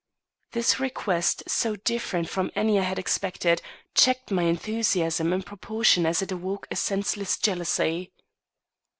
This 0.53 0.79
request, 0.79 1.43
so 1.47 1.75
different 1.75 2.27
from 2.27 2.49
any 2.55 2.79
I 2.79 2.81
had 2.81 2.97
expected, 2.97 3.61
checked 3.93 4.31
my 4.31 4.41
enthusiasm 4.45 5.31
in 5.31 5.43
proportion 5.43 6.07
as 6.07 6.23
it 6.23 6.31
awoke 6.31 6.65
a 6.71 6.75
senseless 6.75 7.37
jealousy. 7.37 8.11